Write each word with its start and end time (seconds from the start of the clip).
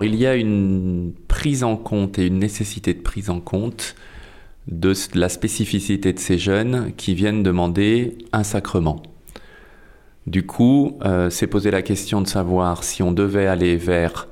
Il 0.00 0.14
y 0.14 0.28
a 0.28 0.36
une 0.36 1.12
prise 1.26 1.64
en 1.64 1.76
compte 1.76 2.20
et 2.20 2.26
une 2.28 2.38
nécessité 2.38 2.94
de 2.94 3.00
prise 3.00 3.30
en 3.30 3.40
compte 3.40 3.96
de 4.68 4.92
la 5.14 5.28
spécificité 5.28 6.12
de 6.12 6.20
ces 6.20 6.38
jeunes 6.38 6.92
qui 6.96 7.16
viennent 7.16 7.42
demander 7.42 8.16
un 8.32 8.44
sacrement. 8.44 9.02
Du 10.28 10.46
coup, 10.46 10.96
euh, 11.02 11.30
c'est 11.30 11.48
poser 11.48 11.72
la 11.72 11.82
question 11.82 12.20
de 12.20 12.28
savoir 12.28 12.84
si 12.84 13.02
on 13.02 13.10
devait 13.10 13.48
aller 13.48 13.74
vers 13.74 14.28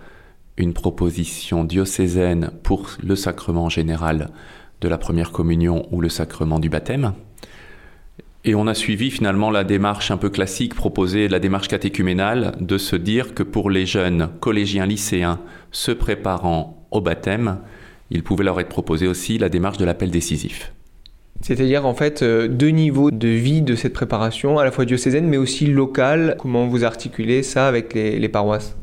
une 0.56 0.72
proposition 0.72 1.64
diocésaine 1.64 2.52
pour 2.62 2.90
le 3.02 3.16
sacrement 3.16 3.68
général 3.68 4.30
de 4.80 4.86
la 4.86 4.98
première 4.98 5.32
communion 5.32 5.88
ou 5.90 6.00
le 6.00 6.08
sacrement 6.08 6.60
du 6.60 6.68
baptême. 6.68 7.12
Et 8.48 8.54
on 8.54 8.68
a 8.68 8.74
suivi 8.74 9.10
finalement 9.10 9.50
la 9.50 9.64
démarche 9.64 10.12
un 10.12 10.18
peu 10.18 10.30
classique 10.30 10.72
proposée, 10.72 11.26
la 11.26 11.40
démarche 11.40 11.66
catéchuménale, 11.66 12.52
de 12.60 12.78
se 12.78 12.94
dire 12.94 13.34
que 13.34 13.42
pour 13.42 13.70
les 13.70 13.86
jeunes 13.86 14.28
collégiens 14.38 14.86
lycéens 14.86 15.40
se 15.72 15.90
préparant 15.90 16.86
au 16.92 17.00
baptême, 17.00 17.58
il 18.10 18.22
pouvait 18.22 18.44
leur 18.44 18.60
être 18.60 18.68
proposé 18.68 19.08
aussi 19.08 19.36
la 19.36 19.48
démarche 19.48 19.78
de 19.78 19.84
l'appel 19.84 20.12
décisif. 20.12 20.72
C'est-à-dire 21.40 21.86
en 21.86 21.94
fait 21.94 22.22
euh, 22.22 22.46
deux 22.46 22.68
niveaux 22.68 23.10
de 23.10 23.26
vie 23.26 23.62
de 23.62 23.74
cette 23.74 23.92
préparation, 23.92 24.60
à 24.60 24.64
la 24.64 24.70
fois 24.70 24.84
diocésaine 24.84 25.26
mais 25.26 25.38
aussi 25.38 25.66
locale. 25.66 26.36
Comment 26.38 26.68
vous 26.68 26.84
articulez 26.84 27.42
ça 27.42 27.66
avec 27.66 27.94
les, 27.94 28.20
les 28.20 28.28
paroisses? 28.28 28.76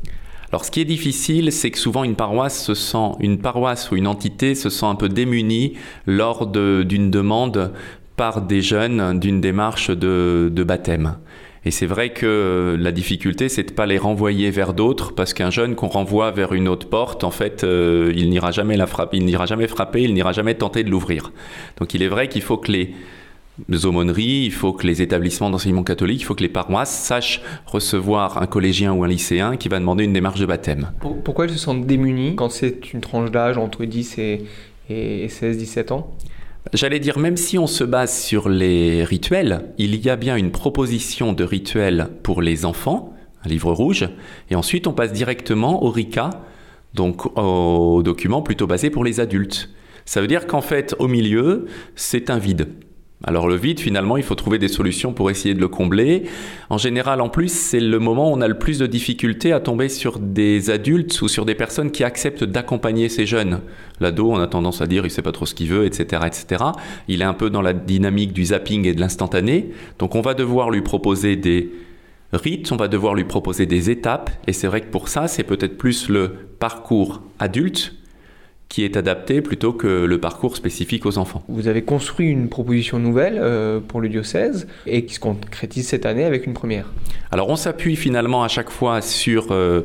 Alors, 0.54 0.64
ce 0.64 0.70
qui 0.70 0.80
est 0.80 0.84
difficile, 0.84 1.50
c'est 1.50 1.72
que 1.72 1.78
souvent 1.78 2.04
une 2.04 2.14
paroisse 2.14 2.62
se 2.62 2.74
sent, 2.74 3.16
une 3.18 3.38
paroisse 3.38 3.90
ou 3.90 3.96
une 3.96 4.06
entité 4.06 4.54
se 4.54 4.70
sent 4.70 4.86
un 4.86 4.94
peu 4.94 5.08
démunie 5.08 5.72
lors 6.06 6.46
d'une 6.46 7.10
demande 7.10 7.72
par 8.16 8.42
des 8.42 8.62
jeunes 8.62 9.18
d'une 9.18 9.40
démarche 9.40 9.90
de, 9.90 10.64
baptême. 10.66 11.16
Et 11.66 11.70
c'est 11.70 11.86
vrai 11.86 12.10
que 12.10 12.76
la 12.78 12.92
difficulté, 12.92 13.48
c'est 13.48 13.62
de 13.62 13.72
pas 13.72 13.86
les 13.86 13.96
renvoyer 13.96 14.50
vers 14.50 14.74
d'autres, 14.74 15.14
parce 15.14 15.32
qu'un 15.32 15.50
jeune 15.50 15.74
qu'on 15.74 15.88
renvoie 15.88 16.30
vers 16.30 16.52
une 16.52 16.68
autre 16.68 16.88
porte, 16.88 17.24
en 17.24 17.30
fait, 17.30 17.64
euh, 17.64 18.12
il 18.14 18.28
n'ira 18.28 18.50
jamais 18.50 18.76
la 18.76 18.86
frapper, 18.86 19.16
il 19.16 19.24
n'ira 19.24 19.46
jamais 19.46 19.66
frapper, 19.66 20.02
il 20.02 20.12
n'ira 20.12 20.32
jamais 20.32 20.54
tenter 20.54 20.84
de 20.84 20.90
l'ouvrir. 20.90 21.32
Donc, 21.78 21.94
il 21.94 22.02
est 22.02 22.08
vrai 22.08 22.28
qu'il 22.28 22.42
faut 22.42 22.58
que 22.58 22.70
les 22.70 23.86
aumôneries, 23.86 24.44
il 24.44 24.52
faut 24.52 24.74
que 24.74 24.86
les 24.86 25.00
établissements 25.00 25.48
d'enseignement 25.48 25.84
catholique, 25.84 26.20
il 26.20 26.24
faut 26.24 26.34
que 26.34 26.42
les 26.42 26.50
paroisses 26.50 26.94
sachent 26.94 27.40
recevoir 27.64 28.42
un 28.42 28.46
collégien 28.46 28.92
ou 28.92 29.02
un 29.02 29.08
lycéen 29.08 29.56
qui 29.56 29.70
va 29.70 29.78
demander 29.78 30.04
une 30.04 30.12
démarche 30.12 30.40
de 30.40 30.46
baptême. 30.46 30.90
Pourquoi 31.24 31.46
ils 31.46 31.52
se 31.52 31.58
sentent 31.58 31.86
démunis 31.86 32.36
quand 32.36 32.50
c'est 32.50 32.92
une 32.92 33.00
tranche 33.00 33.30
d'âge 33.30 33.56
entre 33.56 33.86
10 33.86 34.18
et, 34.18 34.44
et 34.90 35.28
16-17 35.28 35.94
ans? 35.94 36.14
J'allais 36.72 36.98
dire, 36.98 37.18
même 37.18 37.36
si 37.36 37.58
on 37.58 37.66
se 37.66 37.84
base 37.84 38.18
sur 38.22 38.48
les 38.48 39.04
rituels, 39.04 39.66
il 39.76 39.94
y 39.96 40.08
a 40.08 40.16
bien 40.16 40.36
une 40.36 40.50
proposition 40.50 41.32
de 41.32 41.44
rituel 41.44 42.08
pour 42.22 42.40
les 42.40 42.64
enfants, 42.64 43.14
un 43.44 43.48
livre 43.48 43.72
rouge, 43.72 44.08
et 44.50 44.54
ensuite 44.54 44.86
on 44.86 44.92
passe 44.92 45.12
directement 45.12 45.84
au 45.84 45.90
RICA, 45.90 46.30
donc 46.94 47.26
au 47.38 48.02
document 48.02 48.40
plutôt 48.40 48.66
basé 48.66 48.88
pour 48.88 49.04
les 49.04 49.20
adultes. 49.20 49.70
Ça 50.06 50.20
veut 50.20 50.26
dire 50.26 50.46
qu'en 50.46 50.62
fait, 50.62 50.94
au 50.98 51.06
milieu, 51.06 51.66
c'est 51.96 52.30
un 52.30 52.38
vide. 52.38 52.68
Alors 53.26 53.48
le 53.48 53.56
vide, 53.56 53.80
finalement, 53.80 54.18
il 54.18 54.22
faut 54.22 54.34
trouver 54.34 54.58
des 54.58 54.68
solutions 54.68 55.14
pour 55.14 55.30
essayer 55.30 55.54
de 55.54 55.60
le 55.60 55.68
combler. 55.68 56.24
En 56.68 56.76
général, 56.76 57.22
en 57.22 57.30
plus, 57.30 57.48
c'est 57.48 57.80
le 57.80 57.98
moment 57.98 58.30
où 58.30 58.34
on 58.34 58.40
a 58.42 58.48
le 58.48 58.58
plus 58.58 58.78
de 58.78 58.86
difficultés 58.86 59.52
à 59.52 59.60
tomber 59.60 59.88
sur 59.88 60.18
des 60.18 60.70
adultes 60.70 61.22
ou 61.22 61.28
sur 61.28 61.46
des 61.46 61.54
personnes 61.54 61.90
qui 61.90 62.04
acceptent 62.04 62.44
d'accompagner 62.44 63.08
ces 63.08 63.24
jeunes. 63.24 63.60
L'ado, 64.00 64.30
on 64.30 64.38
a 64.38 64.46
tendance 64.46 64.82
à 64.82 64.86
dire, 64.86 65.06
il 65.06 65.10
sait 65.10 65.22
pas 65.22 65.32
trop 65.32 65.46
ce 65.46 65.54
qu'il 65.54 65.68
veut, 65.68 65.86
etc., 65.86 66.22
etc. 66.26 66.64
Il 67.08 67.22
est 67.22 67.26
un 67.26 67.32
peu 67.34 67.48
dans 67.48 67.62
la 67.62 67.72
dynamique 67.72 68.34
du 68.34 68.46
zapping 68.46 68.86
et 68.86 68.92
de 68.92 69.00
l'instantané. 69.00 69.70
Donc 69.98 70.14
on 70.14 70.20
va 70.20 70.34
devoir 70.34 70.70
lui 70.70 70.82
proposer 70.82 71.36
des 71.36 71.70
rites, 72.34 72.72
on 72.72 72.76
va 72.76 72.88
devoir 72.88 73.14
lui 73.14 73.24
proposer 73.24 73.64
des 73.64 73.88
étapes. 73.88 74.30
Et 74.46 74.52
c'est 74.52 74.66
vrai 74.66 74.82
que 74.82 74.90
pour 74.90 75.08
ça, 75.08 75.28
c'est 75.28 75.44
peut-être 75.44 75.78
plus 75.78 76.10
le 76.10 76.28
parcours 76.58 77.22
adulte 77.38 77.94
qui 78.74 78.84
est 78.84 78.96
adapté 78.96 79.40
plutôt 79.40 79.72
que 79.72 79.86
le 79.86 80.18
parcours 80.18 80.56
spécifique 80.56 81.06
aux 81.06 81.16
enfants. 81.16 81.44
Vous 81.46 81.68
avez 81.68 81.82
construit 81.82 82.26
une 82.26 82.48
proposition 82.48 82.98
nouvelle 82.98 83.38
euh, 83.40 83.78
pour 83.78 84.00
le 84.00 84.08
diocèse 84.08 84.66
et 84.84 85.04
qui 85.04 85.14
se 85.14 85.20
concrétise 85.20 85.86
cette 85.86 86.06
année 86.06 86.24
avec 86.24 86.44
une 86.44 86.54
première. 86.54 86.92
Alors 87.30 87.50
on 87.50 87.54
s'appuie 87.54 87.94
finalement 87.94 88.42
à 88.42 88.48
chaque 88.48 88.70
fois 88.70 89.00
sur... 89.00 89.52
Euh, 89.52 89.82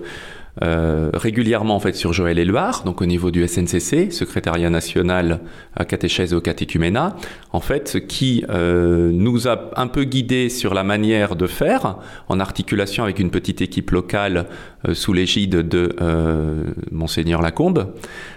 euh, 0.62 1.10
régulièrement 1.14 1.76
en 1.76 1.80
fait 1.80 1.96
sur 1.96 2.12
Joël 2.12 2.38
Éluard, 2.38 2.84
donc 2.84 3.02
au 3.02 3.06
niveau 3.06 3.32
du 3.32 3.48
SNCC, 3.48 4.12
secrétariat 4.12 4.70
national 4.70 5.40
à 5.76 5.86
catéchèse 5.86 6.34
au 6.34 6.42
catéchuménat, 6.42 7.16
en 7.54 7.62
fait, 7.62 8.06
qui 8.08 8.44
euh, 8.50 9.12
nous 9.14 9.48
a 9.48 9.72
un 9.78 9.88
peu 9.88 10.04
guidé 10.04 10.50
sur 10.50 10.74
la 10.74 10.84
manière 10.84 11.36
de 11.36 11.48
faire, 11.48 11.98
en 12.28 12.40
articulation 12.40 13.04
avec 13.04 13.20
une 13.20 13.32
petite 13.32 13.62
équipe 13.62 13.92
locale 13.92 14.48
euh, 14.88 14.94
sous 14.94 15.14
l'égide 15.14 15.68
de 15.68 15.96
monseigneur 16.92 17.42
Lacombe, 17.42 17.94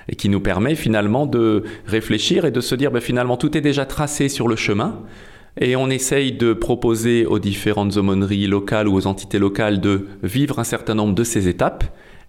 et 0.09 0.17
qui 0.17 0.29
nous 0.29 0.41
permet 0.41 0.75
finalement 0.75 1.27
de 1.27 1.65
réfléchir 1.87 2.45
et 2.45 2.51
de 2.51 2.61
se 2.61 2.75
dire, 2.75 2.91
ben, 2.91 3.01
finalement, 3.01 3.37
tout 3.37 3.57
est 3.57 3.61
déjà 3.61 3.85
tracé 3.85 4.29
sur 4.29 4.49
le 4.49 4.57
chemin. 4.57 5.03
Et 5.61 5.77
on 5.77 5.91
essaye 5.91 6.33
de 6.33 6.55
proposer 6.55 7.27
aux 7.27 7.39
différentes 7.39 7.97
aumôneries 7.97 8.47
locales 8.47 8.89
ou 8.89 8.95
aux 8.95 9.07
entités 9.07 9.39
locales 9.39 9.81
de 9.81 10.07
vivre 10.23 10.59
un 10.59 10.65
certain 10.65 10.95
nombre 10.95 11.15
de 11.15 11.25
ces 11.25 11.49
étapes 11.49 11.85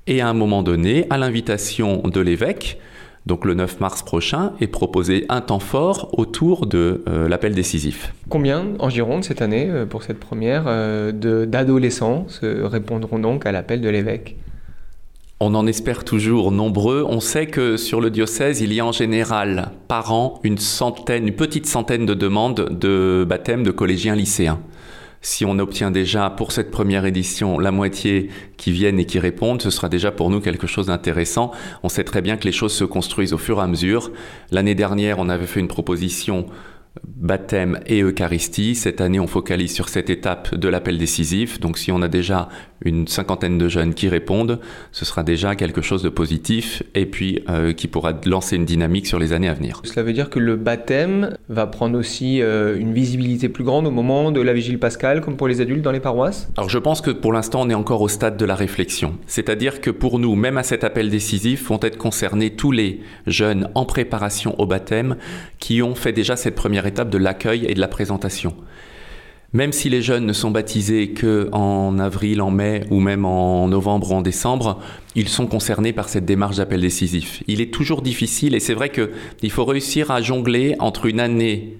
et 0.07 0.19
à 0.19 0.27
un 0.27 0.33
moment 0.33 0.63
donné, 0.63 1.05
à 1.09 1.17
l'invitation 1.17 2.01
de 2.01 2.19
l'évêque, 2.19 2.77
donc 3.25 3.45
le 3.45 3.53
9 3.53 3.79
mars 3.79 4.03
prochain, 4.03 4.51
est 4.59 4.67
proposé 4.67 5.25
un 5.29 5.39
temps 5.39 5.59
fort 5.59 6.09
autour 6.19 6.65
de 6.65 7.03
euh, 7.07 7.29
l'appel 7.29 7.55
décisif. 7.55 8.13
Combien 8.27 8.65
en 8.79 8.89
Gironde 8.89 9.23
cette 9.23 9.41
année, 9.41 9.69
euh, 9.69 9.85
pour 9.85 10.03
cette 10.03 10.19
première, 10.19 10.65
euh, 10.67 11.13
d'adolescents 11.45 12.27
répondront 12.41 13.19
donc 13.19 13.45
à 13.45 13.53
l'appel 13.53 13.79
de 13.79 13.87
l'évêque? 13.87 14.35
On 15.43 15.55
en 15.55 15.67
espère 15.67 16.05
toujours 16.05 16.51
nombreux. 16.51 17.05
On 17.07 17.19
sait 17.19 17.47
que 17.47 17.75
sur 17.75 17.99
le 17.99 18.09
diocèse, 18.09 18.61
il 18.61 18.73
y 18.73 18.79
a 18.79 18.85
en 18.85 18.93
général 18.93 19.71
par 19.89 20.13
an 20.13 20.39
une 20.43 20.57
centaine, 20.57 21.27
une 21.27 21.35
petite 21.35 21.65
centaine 21.65 22.05
de 22.05 22.13
demandes 22.13 22.69
de 22.79 23.25
baptême 23.27 23.63
de 23.63 23.71
collégiens 23.71 24.15
lycéens 24.15 24.59
si 25.25 25.45
on 25.45 25.57
obtient 25.57 25.89
déjà 25.89 26.29
pour 26.29 26.51
cette 26.51 26.69
première 26.69 27.05
édition 27.05 27.57
la 27.57 27.71
moitié 27.71 28.29
qui 28.57 28.73
viennent 28.73 28.99
et 28.99 29.05
qui 29.05 29.19
répondent, 29.19 29.61
ce 29.61 29.69
sera 29.69 29.87
déjà 29.87 30.11
pour 30.11 30.29
nous 30.29 30.41
quelque 30.41 30.67
chose 30.67 30.87
d'intéressant. 30.87 31.51
On 31.81 31.87
sait 31.89 32.03
très 32.03 32.21
bien 32.21 32.35
que 32.35 32.43
les 32.43 32.51
choses 32.51 32.73
se 32.73 32.83
construisent 32.83 33.31
au 33.31 33.37
fur 33.37 33.59
et 33.59 33.61
à 33.61 33.67
mesure. 33.67 34.11
L'année 34.51 34.75
dernière, 34.75 35.19
on 35.19 35.29
avait 35.29 35.47
fait 35.47 35.61
une 35.61 35.69
proposition 35.69 36.45
baptême 37.03 37.79
et 37.87 38.01
Eucharistie. 38.01 38.75
Cette 38.75 39.01
année, 39.01 39.19
on 39.19 39.27
focalise 39.27 39.73
sur 39.73 39.89
cette 39.89 40.09
étape 40.09 40.55
de 40.55 40.67
l'appel 40.67 40.97
décisif. 40.97 41.59
Donc 41.59 41.77
si 41.77 41.91
on 41.91 42.01
a 42.01 42.07
déjà 42.07 42.49
une 42.83 43.07
cinquantaine 43.07 43.57
de 43.57 43.69
jeunes 43.69 43.93
qui 43.93 44.09
répondent, 44.09 44.59
ce 44.91 45.05
sera 45.05 45.23
déjà 45.23 45.55
quelque 45.55 45.81
chose 45.81 46.03
de 46.03 46.09
positif 46.09 46.83
et 46.95 47.05
puis 47.05 47.43
euh, 47.49 47.73
qui 47.73 47.87
pourra 47.87 48.13
lancer 48.25 48.57
une 48.57 48.65
dynamique 48.65 49.07
sur 49.07 49.19
les 49.19 49.33
années 49.33 49.47
à 49.47 49.53
venir. 49.53 49.81
Cela 49.85 50.03
veut 50.03 50.13
dire 50.13 50.29
que 50.29 50.39
le 50.39 50.55
baptême 50.55 51.37
va 51.49 51.65
prendre 51.65 51.97
aussi 51.97 52.41
euh, 52.41 52.77
une 52.77 52.93
visibilité 52.93 53.49
plus 53.49 53.63
grande 53.63 53.87
au 53.87 53.91
moment 53.91 54.31
de 54.31 54.41
la 54.41 54.53
vigile 54.53 54.79
pascale, 54.79 55.21
comme 55.21 55.37
pour 55.37 55.47
les 55.47 55.61
adultes 55.61 55.81
dans 55.81 55.91
les 55.91 55.99
paroisses? 55.99 56.49
Alors 56.57 56.69
je 56.69 56.77
pense 56.77 57.01
que 57.01 57.11
pour 57.11 57.31
l'instant, 57.31 57.61
on 57.61 57.69
est 57.69 57.73
encore 57.73 58.01
au 58.01 58.09
stade 58.09 58.37
de 58.37 58.45
la 58.45 58.55
réflexion. 58.55 59.17
C'est-à-dire 59.27 59.81
que 59.81 59.89
pour 59.89 60.19
nous, 60.19 60.35
même 60.35 60.57
à 60.57 60.63
cet 60.63 60.83
appel 60.83 61.09
décisif, 61.09 61.69
vont 61.69 61.79
être 61.81 61.97
concernés 61.97 62.51
tous 62.51 62.71
les 62.71 62.99
jeunes 63.27 63.69
en 63.75 63.85
préparation 63.85 64.59
au 64.59 64.65
baptême 64.65 65.15
qui 65.59 65.81
ont 65.81 65.95
fait 65.95 66.11
déjà 66.11 66.35
cette 66.35 66.55
première 66.55 66.82
étape 66.85 67.09
de 67.09 67.17
l'accueil 67.17 67.65
et 67.67 67.73
de 67.73 67.79
la 67.79 67.87
présentation. 67.87 68.55
Même 69.53 69.71
si 69.71 69.87
les 69.87 70.01
jeunes 70.01 70.25
ne 70.25 70.33
sont 70.33 70.49
baptisés 70.49 71.09
que 71.11 71.47
en 71.51 71.99
avril, 71.99 72.41
en 72.41 72.49
mai 72.49 72.85
ou 72.89 72.99
même 72.99 73.23
en 73.23 73.67
novembre 73.67 74.11
ou 74.11 74.15
en 74.15 74.21
décembre, 74.21 74.79
ils 75.13 75.29
sont 75.29 75.45
concernés 75.45 75.93
par 75.93 76.09
cette 76.09 76.25
démarche 76.25 76.57
d'appel 76.57 76.81
décisif. 76.81 77.43
Il 77.47 77.61
est 77.61 77.71
toujours 77.71 78.01
difficile 78.01 78.55
et 78.55 78.59
c'est 78.59 78.73
vrai 78.73 78.89
qu'il 78.89 79.51
faut 79.51 79.65
réussir 79.65 80.09
à 80.09 80.21
jongler 80.23 80.75
entre 80.79 81.05
une 81.05 81.19
année 81.19 81.77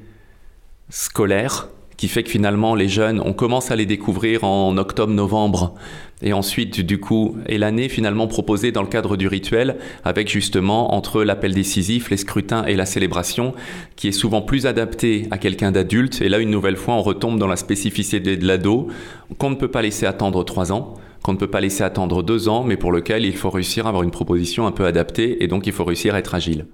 scolaire 0.89 1.69
qui 2.03 2.09
fait 2.09 2.23
que 2.23 2.29
finalement 2.29 2.75
les 2.75 2.89
jeunes, 2.89 3.21
on 3.23 3.31
commence 3.31 3.71
à 3.71 3.77
les 3.77 3.85
découvrir 3.85 4.43
en 4.43 4.75
octobre-novembre. 4.75 5.73
Et 6.21 6.33
ensuite, 6.33 6.81
du 6.81 6.99
coup, 6.99 7.37
et 7.47 7.57
l'année 7.57 7.87
finalement 7.87 8.27
proposée 8.27 8.73
dans 8.73 8.81
le 8.81 8.89
cadre 8.89 9.15
du 9.15 9.29
rituel, 9.29 9.77
avec 10.03 10.27
justement 10.27 10.95
entre 10.95 11.23
l'appel 11.23 11.53
décisif, 11.53 12.09
les 12.09 12.17
scrutins 12.17 12.65
et 12.65 12.75
la 12.75 12.85
célébration, 12.85 13.53
qui 13.95 14.09
est 14.09 14.11
souvent 14.11 14.41
plus 14.41 14.65
adapté 14.65 15.29
à 15.31 15.37
quelqu'un 15.37 15.71
d'adulte. 15.71 16.21
Et 16.21 16.27
là, 16.27 16.39
une 16.39 16.49
nouvelle 16.49 16.75
fois, 16.75 16.95
on 16.95 17.01
retombe 17.01 17.39
dans 17.39 17.47
la 17.47 17.55
spécificité 17.55 18.35
de 18.35 18.45
l'ado, 18.45 18.89
qu'on 19.37 19.51
ne 19.51 19.55
peut 19.55 19.71
pas 19.71 19.81
laisser 19.81 20.05
attendre 20.05 20.43
trois 20.43 20.73
ans 20.73 20.95
qu'on 21.23 21.31
ne 21.31 21.37
peut 21.37 21.47
pas 21.47 21.61
laisser 21.61 21.85
attendre 21.85 22.21
deux 22.21 22.49
ans, 22.49 22.65
mais 22.65 22.75
pour 22.75 22.91
lequel 22.91 23.23
il 23.23 23.37
faut 23.37 23.49
réussir 23.49 23.85
à 23.85 23.89
avoir 23.89 24.03
une 24.03 24.11
proposition 24.11 24.67
un 24.67 24.73
peu 24.73 24.85
adaptée, 24.85 25.41
et 25.41 25.47
donc 25.47 25.67
il 25.67 25.71
faut 25.71 25.85
réussir 25.85 26.15
à 26.15 26.19
être 26.19 26.35
agile. 26.35 26.65